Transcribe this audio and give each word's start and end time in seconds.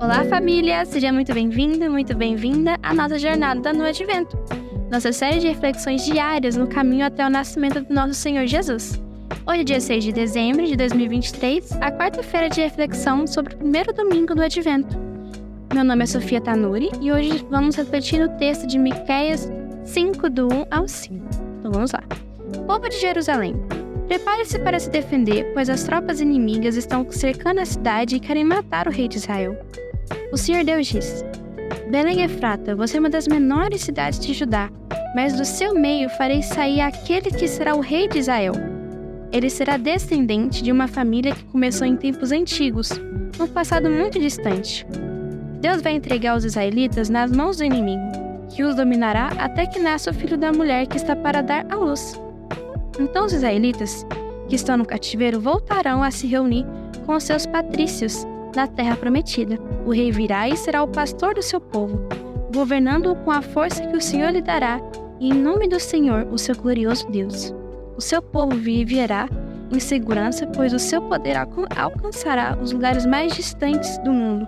Olá, 0.00 0.24
família! 0.28 0.84
Seja 0.84 1.10
muito 1.10 1.32
bem-vindo, 1.32 1.90
muito 1.90 2.14
bem-vinda 2.14 2.76
à 2.82 2.92
nossa 2.92 3.18
jornada 3.18 3.72
no 3.72 3.84
Advento, 3.84 4.36
nossa 4.90 5.10
série 5.12 5.38
de 5.38 5.48
reflexões 5.48 6.04
diárias 6.04 6.56
no 6.56 6.66
caminho 6.66 7.06
até 7.06 7.26
o 7.26 7.30
nascimento 7.30 7.80
do 7.80 7.94
nosso 7.94 8.14
Senhor 8.14 8.46
Jesus. 8.46 9.00
Hoje 9.46 9.60
é 9.60 9.64
dia 9.64 9.80
6 9.80 10.04
de 10.04 10.12
dezembro 10.12 10.66
de 10.66 10.76
2023, 10.76 11.72
a 11.80 11.90
quarta-feira 11.90 12.50
de 12.50 12.60
reflexão 12.60 13.26
sobre 13.26 13.54
o 13.54 13.56
primeiro 13.56 13.92
domingo 13.92 14.34
do 14.34 14.42
Advento. 14.42 15.11
Meu 15.74 15.84
nome 15.84 16.02
é 16.02 16.06
Sofia 16.06 16.38
Tanuri 16.38 16.90
e 17.00 17.10
hoje 17.10 17.46
vamos 17.48 17.76
refletir 17.76 18.20
no 18.20 18.28
texto 18.36 18.66
de 18.66 18.78
Miqueias 18.78 19.50
5, 19.86 20.28
do 20.28 20.46
1 20.46 20.66
ao 20.70 20.86
5. 20.86 21.14
Então 21.58 21.72
vamos 21.72 21.92
lá. 21.92 22.02
Povo 22.66 22.90
de 22.90 23.00
Jerusalém, 23.00 23.54
prepare-se 24.06 24.58
para 24.58 24.78
se 24.78 24.90
defender, 24.90 25.50
pois 25.54 25.70
as 25.70 25.82
tropas 25.82 26.20
inimigas 26.20 26.76
estão 26.76 27.10
cercando 27.10 27.60
a 27.60 27.64
cidade 27.64 28.16
e 28.16 28.20
querem 28.20 28.44
matar 28.44 28.86
o 28.86 28.90
rei 28.90 29.08
de 29.08 29.16
Israel. 29.16 29.56
O 30.30 30.36
Senhor 30.36 30.62
Deus 30.62 30.86
diz: 30.86 31.24
Belém 31.90 32.22
Efrata, 32.22 32.76
você 32.76 32.98
é 32.98 33.00
uma 33.00 33.08
das 33.08 33.26
menores 33.26 33.80
cidades 33.80 34.18
de 34.20 34.34
Judá, 34.34 34.70
mas 35.14 35.38
do 35.38 35.44
seu 35.44 35.74
meio 35.74 36.10
farei 36.10 36.42
sair 36.42 36.82
aquele 36.82 37.30
que 37.30 37.48
será 37.48 37.74
o 37.74 37.80
rei 37.80 38.08
de 38.08 38.18
Israel. 38.18 38.52
Ele 39.32 39.48
será 39.48 39.78
descendente 39.78 40.62
de 40.62 40.70
uma 40.70 40.86
família 40.86 41.34
que 41.34 41.44
começou 41.44 41.86
em 41.86 41.96
tempos 41.96 42.30
antigos, 42.30 42.90
num 43.38 43.48
passado 43.48 43.88
muito 43.88 44.20
distante. 44.20 44.86
Deus 45.62 45.80
vai 45.80 45.92
entregar 45.92 46.36
os 46.36 46.44
israelitas 46.44 47.08
nas 47.08 47.30
mãos 47.30 47.58
do 47.58 47.64
inimigo, 47.64 48.02
que 48.50 48.64
os 48.64 48.74
dominará 48.74 49.28
até 49.38 49.64
que 49.64 49.78
nasça 49.78 50.10
o 50.10 50.14
filho 50.14 50.36
da 50.36 50.52
mulher 50.52 50.88
que 50.88 50.96
está 50.96 51.14
para 51.14 51.40
dar 51.40 51.64
à 51.70 51.76
luz. 51.76 52.20
Então 52.98 53.26
os 53.26 53.32
israelitas, 53.32 54.04
que 54.48 54.56
estão 54.56 54.76
no 54.76 54.84
cativeiro, 54.84 55.40
voltarão 55.40 56.02
a 56.02 56.10
se 56.10 56.26
reunir 56.26 56.66
com 57.06 57.18
seus 57.20 57.46
patrícios 57.46 58.26
na 58.56 58.66
terra 58.66 58.96
prometida. 58.96 59.56
O 59.86 59.92
rei 59.92 60.10
virá 60.10 60.48
e 60.48 60.56
será 60.56 60.82
o 60.82 60.88
pastor 60.88 61.36
do 61.36 61.42
seu 61.42 61.60
povo, 61.60 62.08
governando-o 62.52 63.14
com 63.14 63.30
a 63.30 63.40
força 63.40 63.86
que 63.86 63.96
o 63.96 64.02
Senhor 64.02 64.30
lhe 64.32 64.42
dará, 64.42 64.80
e 65.20 65.28
em 65.28 65.32
nome 65.32 65.68
do 65.68 65.78
Senhor, 65.78 66.26
o 66.32 66.38
seu 66.38 66.56
glorioso 66.56 67.08
Deus. 67.08 67.54
O 67.96 68.00
seu 68.00 68.20
povo 68.20 68.56
viverá 68.56 69.28
em 69.70 69.78
segurança, 69.78 70.44
pois 70.44 70.72
o 70.72 70.78
seu 70.80 71.00
poder 71.02 71.36
alcançará 71.36 72.58
os 72.60 72.72
lugares 72.72 73.06
mais 73.06 73.32
distantes 73.36 73.96
do 73.98 74.12
mundo. 74.12 74.44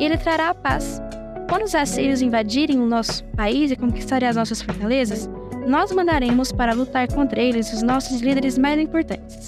E 0.00 0.04
ele 0.04 0.16
trará 0.16 0.48
a 0.48 0.54
paz. 0.54 1.00
Quando 1.48 1.64
os 1.64 1.74
assírios 1.74 2.22
invadirem 2.22 2.80
o 2.80 2.86
nosso 2.86 3.22
país 3.36 3.70
e 3.70 3.76
conquistarem 3.76 4.28
as 4.28 4.36
nossas 4.36 4.62
fortalezas, 4.62 5.28
nós 5.66 5.92
mandaremos 5.92 6.50
para 6.50 6.72
lutar 6.72 7.06
contra 7.12 7.40
eles 7.40 7.72
os 7.72 7.82
nossos 7.82 8.20
líderes 8.20 8.56
mais 8.56 8.80
importantes. 8.80 9.46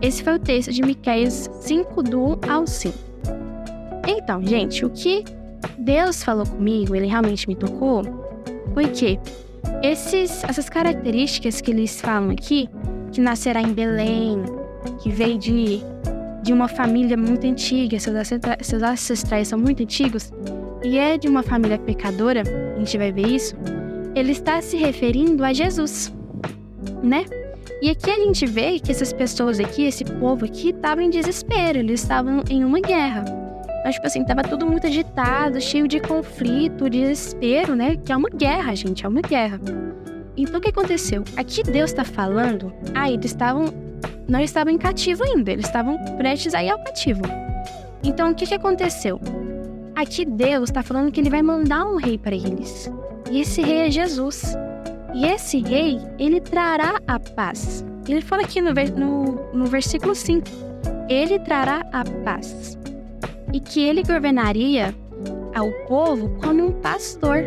Esse 0.00 0.22
foi 0.22 0.34
o 0.34 0.38
texto 0.38 0.70
de 0.70 0.82
Miqueias 0.82 1.50
5, 1.60 2.02
do 2.02 2.24
1 2.24 2.40
ao 2.48 2.66
5. 2.66 2.96
Então, 4.06 4.42
gente, 4.46 4.84
o 4.84 4.90
que 4.90 5.24
Deus 5.78 6.22
falou 6.22 6.46
comigo, 6.46 6.94
ele 6.94 7.06
realmente 7.06 7.48
me 7.48 7.56
tocou, 7.56 8.02
foi 8.72 8.88
que 8.88 9.18
esses, 9.82 10.44
essas 10.44 10.68
características 10.68 11.60
que 11.60 11.70
eles 11.70 12.00
falam 12.00 12.30
aqui, 12.30 12.68
que 13.12 13.20
nascerá 13.20 13.60
em 13.60 13.72
Belém, 13.72 14.42
que 15.02 15.10
veio 15.10 15.38
de, 15.38 15.82
de 16.44 16.52
uma 16.52 16.68
família 16.68 17.16
muito 17.16 17.46
antiga, 17.46 17.98
seus 17.98 18.14
ancestrais, 18.14 18.66
seus 18.66 18.82
ancestrais 18.82 19.48
são 19.48 19.58
muito 19.58 19.82
antigos, 19.82 20.30
e 20.84 20.98
é 20.98 21.16
de 21.16 21.26
uma 21.26 21.42
família 21.42 21.78
pecadora, 21.78 22.42
a 22.76 22.78
gente 22.78 22.98
vai 22.98 23.10
ver 23.10 23.26
isso, 23.26 23.56
ele 24.14 24.32
está 24.32 24.60
se 24.60 24.76
referindo 24.76 25.42
a 25.42 25.52
Jesus, 25.52 26.12
né? 27.02 27.24
E 27.80 27.88
aqui 27.90 28.10
a 28.10 28.16
gente 28.16 28.46
vê 28.46 28.78
que 28.78 28.92
essas 28.92 29.12
pessoas 29.12 29.58
aqui, 29.58 29.84
esse 29.84 30.04
povo 30.04 30.44
aqui, 30.44 30.68
estavam 30.70 31.02
em 31.02 31.10
desespero, 31.10 31.78
eles 31.78 32.02
estavam 32.02 32.44
em 32.48 32.62
uma 32.62 32.80
guerra. 32.80 33.24
Mas, 33.84 33.96
tipo 33.96 34.06
assim, 34.06 34.24
tava 34.24 34.42
tudo 34.42 34.66
muito 34.66 34.86
agitado, 34.86 35.60
cheio 35.60 35.86
de 35.86 36.00
conflito, 36.00 36.88
desespero, 36.88 37.74
né? 37.74 37.96
Que 37.96 38.12
é 38.12 38.16
uma 38.16 38.30
guerra, 38.30 38.74
gente, 38.74 39.04
é 39.04 39.08
uma 39.08 39.20
guerra. 39.20 39.60
Então, 40.36 40.58
o 40.58 40.60
que 40.60 40.70
aconteceu? 40.70 41.24
Aqui 41.36 41.62
Deus 41.62 41.90
está 41.90 42.04
falando, 42.04 42.72
ah, 42.94 43.10
eles 43.10 43.26
estavam, 43.26 43.66
não 44.28 44.40
estavam 44.40 44.72
em 44.72 44.78
cativo 44.78 45.22
ainda, 45.24 45.52
eles 45.52 45.66
estavam 45.66 45.98
prestes 46.16 46.54
a 46.54 46.62
ir 46.62 46.70
ao 46.70 46.78
cativo. 46.82 47.22
Então, 48.02 48.30
o 48.30 48.34
que, 48.34 48.46
que 48.46 48.54
aconteceu? 48.54 49.20
Aqui 49.94 50.24
Deus 50.24 50.70
está 50.70 50.82
falando 50.82 51.12
que 51.12 51.20
ele 51.20 51.30
vai 51.30 51.42
mandar 51.42 51.86
um 51.86 51.96
rei 51.96 52.18
para 52.18 52.34
eles. 52.34 52.90
E 53.30 53.40
esse 53.40 53.62
rei 53.62 53.86
é 53.86 53.90
Jesus. 53.90 54.54
E 55.14 55.24
esse 55.24 55.60
rei, 55.60 56.00
ele 56.18 56.40
trará 56.40 57.00
a 57.06 57.18
paz. 57.18 57.84
Ele 58.08 58.20
fala 58.20 58.42
aqui 58.42 58.60
no, 58.60 58.72
no, 58.72 59.52
no 59.54 59.66
versículo 59.66 60.14
5: 60.14 60.46
Ele 61.08 61.38
trará 61.38 61.86
a 61.92 62.04
paz. 62.24 62.78
E 63.52 63.60
que 63.60 63.80
ele 63.80 64.02
governaria 64.02 64.94
ao 65.54 65.70
povo 65.86 66.28
como 66.40 66.66
um 66.66 66.72
pastor. 66.72 67.44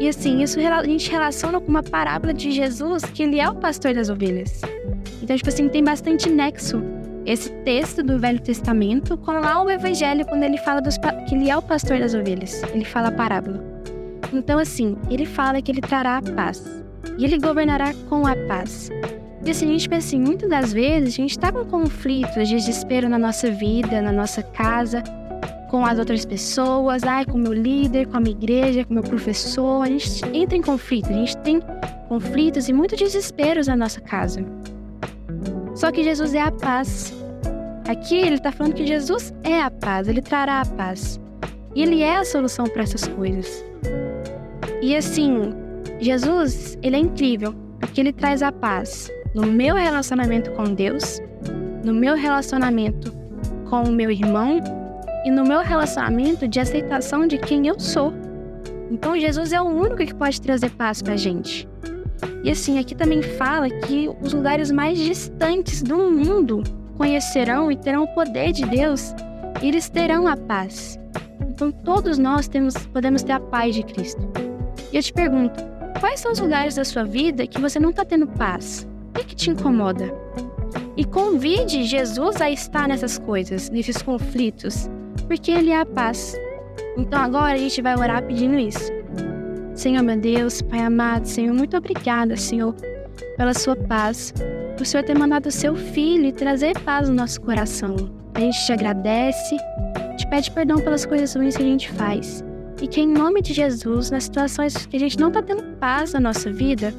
E 0.00 0.08
assim, 0.08 0.42
isso 0.42 0.58
a 0.60 0.84
gente 0.84 1.10
relaciona 1.10 1.60
com 1.60 1.68
uma 1.68 1.82
parábola 1.82 2.32
de 2.32 2.52
Jesus, 2.52 3.04
que 3.04 3.24
ele 3.24 3.40
é 3.40 3.48
o 3.48 3.56
pastor 3.56 3.92
das 3.92 4.08
ovelhas. 4.08 4.62
Então, 5.24 5.34
tipo 5.38 5.48
assim, 5.48 5.70
tem 5.70 5.82
bastante 5.82 6.28
nexo 6.28 6.82
esse 7.24 7.48
texto 7.64 8.02
do 8.02 8.18
Velho 8.18 8.38
Testamento 8.38 9.16
com 9.16 9.32
lá 9.32 9.62
o 9.62 9.70
Evangelho, 9.70 10.22
quando 10.26 10.42
ele 10.42 10.58
fala 10.58 10.82
dos, 10.82 10.98
que 11.26 11.34
ele 11.34 11.48
é 11.48 11.56
o 11.56 11.62
pastor 11.62 11.98
das 11.98 12.14
ovelhas. 12.14 12.62
Ele 12.74 12.84
fala 12.84 13.08
a 13.08 13.12
parábola. 13.12 13.64
Então, 14.34 14.58
assim, 14.58 14.98
ele 15.10 15.24
fala 15.24 15.62
que 15.62 15.72
ele 15.72 15.80
trará 15.80 16.18
a 16.18 16.22
paz 16.22 16.62
e 17.16 17.24
ele 17.24 17.38
governará 17.38 17.94
com 18.10 18.26
a 18.26 18.36
paz. 18.46 18.90
E 19.46 19.50
assim, 19.50 19.64
a 19.64 19.72
gente 19.72 19.88
pensa 19.88 20.08
assim, 20.08 20.20
muitas 20.20 20.50
das 20.50 20.74
vezes 20.74 21.14
a 21.14 21.16
gente 21.16 21.30
está 21.30 21.50
com 21.50 21.64
conflitos 21.64 22.46
de 22.46 22.56
desespero 22.56 23.08
na 23.08 23.18
nossa 23.18 23.50
vida, 23.50 24.02
na 24.02 24.12
nossa 24.12 24.42
casa, 24.42 25.02
com 25.70 25.86
as 25.86 25.98
outras 25.98 26.26
pessoas, 26.26 27.02
ai, 27.02 27.24
com 27.24 27.38
o 27.38 27.40
meu 27.40 27.54
líder, 27.54 28.08
com 28.08 28.18
a 28.18 28.20
minha 28.20 28.36
igreja, 28.36 28.84
com 28.84 28.90
o 28.90 28.94
meu 28.94 29.02
professor. 29.02 29.84
A 29.84 29.86
gente 29.86 30.22
entra 30.34 30.54
em 30.54 30.60
conflito, 30.60 31.08
a 31.08 31.14
gente 31.14 31.34
tem 31.38 31.62
conflitos 32.10 32.68
e 32.68 32.74
muitos 32.74 32.98
desesperos 32.98 33.68
na 33.68 33.76
nossa 33.76 34.02
casa. 34.02 34.44
Só 35.74 35.90
que 35.90 36.04
Jesus 36.04 36.34
é 36.34 36.42
a 36.42 36.52
paz. 36.52 37.12
Aqui 37.88 38.16
ele 38.16 38.36
está 38.36 38.50
falando 38.52 38.74
que 38.74 38.86
Jesus 38.86 39.34
é 39.42 39.60
a 39.60 39.70
paz, 39.70 40.08
ele 40.08 40.22
trará 40.22 40.60
a 40.60 40.66
paz. 40.66 41.20
E 41.74 41.82
ele 41.82 42.02
é 42.02 42.16
a 42.16 42.24
solução 42.24 42.66
para 42.66 42.82
essas 42.82 43.06
coisas. 43.08 43.64
E 44.80 44.96
assim, 44.96 45.52
Jesus, 46.00 46.78
ele 46.82 46.96
é 46.96 46.98
incrível, 46.98 47.54
porque 47.80 48.00
ele 48.00 48.12
traz 48.12 48.42
a 48.42 48.52
paz 48.52 49.10
no 49.34 49.42
meu 49.42 49.74
relacionamento 49.74 50.50
com 50.52 50.64
Deus, 50.64 51.20
no 51.84 51.92
meu 51.92 52.14
relacionamento 52.14 53.12
com 53.68 53.82
o 53.82 53.92
meu 53.92 54.10
irmão 54.10 54.60
e 55.24 55.30
no 55.30 55.44
meu 55.44 55.60
relacionamento 55.60 56.46
de 56.46 56.60
aceitação 56.60 57.26
de 57.26 57.38
quem 57.38 57.66
eu 57.66 57.80
sou. 57.80 58.12
Então 58.90 59.18
Jesus 59.18 59.52
é 59.52 59.60
o 59.60 59.64
único 59.64 59.96
que 59.96 60.14
pode 60.14 60.40
trazer 60.40 60.70
paz 60.70 61.02
pra 61.02 61.16
gente. 61.16 61.68
E 62.42 62.50
assim, 62.50 62.78
aqui 62.78 62.94
também 62.94 63.22
fala 63.22 63.68
que 63.68 64.10
os 64.20 64.32
lugares 64.32 64.70
mais 64.70 64.98
distantes 64.98 65.82
do 65.82 66.10
mundo 66.10 66.62
conhecerão 66.96 67.70
e 67.70 67.76
terão 67.76 68.04
o 68.04 68.14
poder 68.14 68.52
de 68.52 68.64
Deus, 68.66 69.14
e 69.62 69.68
eles 69.68 69.88
terão 69.88 70.26
a 70.28 70.36
paz. 70.36 70.98
Então 71.48 71.70
todos 71.70 72.18
nós 72.18 72.48
temos, 72.48 72.74
podemos 72.86 73.22
ter 73.22 73.32
a 73.32 73.40
paz 73.40 73.74
de 73.74 73.82
Cristo. 73.82 74.22
E 74.92 74.96
eu 74.96 75.02
te 75.02 75.12
pergunto, 75.12 75.74
Quais 76.04 76.20
são 76.20 76.32
os 76.32 76.38
lugares 76.38 76.74
da 76.74 76.84
sua 76.84 77.02
vida 77.02 77.46
que 77.46 77.58
você 77.58 77.80
não 77.80 77.88
está 77.88 78.04
tendo 78.04 78.26
paz? 78.26 78.86
O 79.08 79.12
que, 79.14 79.24
que 79.24 79.34
te 79.34 79.50
incomoda? 79.50 80.12
E 80.98 81.04
convide 81.04 81.84
Jesus 81.84 82.42
a 82.42 82.50
estar 82.50 82.86
nessas 82.86 83.18
coisas, 83.18 83.70
nesses 83.70 84.02
conflitos, 84.02 84.90
porque 85.26 85.50
Ele 85.50 85.70
é 85.70 85.80
a 85.80 85.86
paz. 85.86 86.36
Então 86.98 87.18
agora 87.18 87.54
a 87.54 87.56
gente 87.56 87.80
vai 87.80 87.96
orar 87.96 88.22
pedindo 88.22 88.58
isso. 88.58 88.92
Senhor 89.84 90.02
meu 90.02 90.16
Deus, 90.16 90.62
Pai 90.62 90.80
amado, 90.80 91.26
Senhor, 91.26 91.52
muito 91.52 91.76
obrigada, 91.76 92.38
Senhor, 92.38 92.74
pela 93.36 93.52
sua 93.52 93.76
paz, 93.76 94.32
por 94.78 94.86
Senhor 94.86 95.04
ter 95.04 95.12
mandado 95.12 95.48
o 95.48 95.52
seu 95.52 95.76
filho 95.76 96.24
e 96.24 96.32
trazer 96.32 96.72
paz 96.80 97.10
no 97.10 97.14
nosso 97.14 97.38
coração. 97.42 97.94
A 98.32 98.40
gente 98.40 98.64
te 98.64 98.72
agradece, 98.72 99.58
te 100.16 100.26
pede 100.30 100.50
perdão 100.52 100.78
pelas 100.78 101.04
coisas 101.04 101.34
ruins 101.34 101.54
que 101.54 101.62
a 101.62 101.66
gente 101.66 101.92
faz. 101.92 102.42
E 102.80 102.88
que 102.88 103.02
em 103.02 103.06
nome 103.06 103.42
de 103.42 103.52
Jesus, 103.52 104.10
nas 104.10 104.24
situações 104.24 104.86
que 104.86 104.96
a 104.96 105.00
gente 105.00 105.20
não 105.20 105.28
está 105.28 105.42
tendo 105.42 105.62
paz 105.76 106.14
na 106.14 106.20
nossa 106.20 106.50
vida, 106.50 106.90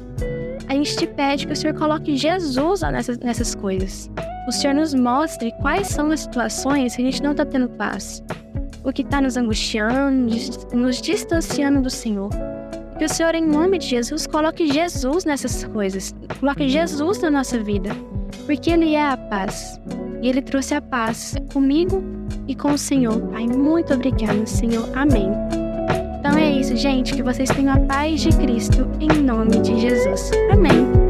a 0.68 0.72
gente 0.72 0.96
te 0.96 1.08
pede 1.08 1.44
que 1.44 1.54
o 1.54 1.56
Senhor 1.56 1.74
coloque 1.74 2.16
Jesus 2.16 2.82
nessas, 2.82 3.18
nessas 3.18 3.52
coisas. 3.56 4.08
O 4.46 4.52
Senhor 4.52 4.74
nos 4.74 4.94
mostre 4.94 5.52
quais 5.60 5.88
são 5.88 6.12
as 6.12 6.20
situações 6.20 6.94
que 6.94 7.02
a 7.02 7.04
gente 7.04 7.20
não 7.20 7.32
está 7.32 7.44
tendo 7.44 7.68
paz. 7.68 8.22
O 8.84 8.92
que 8.92 9.02
está 9.02 9.20
nos 9.20 9.36
angustiando, 9.36 10.30
nos 10.72 11.02
distanciando 11.02 11.82
do 11.82 11.90
Senhor. 11.90 12.30
Que 12.98 13.04
o 13.04 13.08
Senhor, 13.08 13.34
em 13.34 13.46
nome 13.46 13.78
de 13.78 13.88
Jesus, 13.88 14.26
coloque 14.26 14.72
Jesus 14.72 15.24
nessas 15.24 15.64
coisas. 15.64 16.14
Coloque 16.40 16.68
Jesus 16.68 17.20
na 17.20 17.30
nossa 17.30 17.58
vida. 17.62 17.90
Porque 18.46 18.70
Ele 18.70 18.94
é 18.94 19.06
a 19.06 19.16
paz. 19.16 19.80
E 20.22 20.28
Ele 20.28 20.40
trouxe 20.40 20.74
a 20.74 20.80
paz 20.80 21.34
comigo 21.52 22.02
e 22.48 22.54
com 22.54 22.72
o 22.72 22.78
Senhor. 22.78 23.20
Pai, 23.28 23.46
muito 23.46 23.92
obrigada, 23.92 24.46
Senhor. 24.46 24.88
Amém. 24.96 25.30
Então 26.18 26.38
é 26.38 26.50
isso, 26.50 26.74
gente. 26.74 27.14
Que 27.14 27.22
vocês 27.22 27.50
tenham 27.50 27.74
a 27.74 27.80
paz 27.80 28.20
de 28.20 28.30
Cristo 28.30 28.88
em 28.98 29.22
nome 29.22 29.60
de 29.60 29.78
Jesus. 29.78 30.30
Amém. 30.50 31.05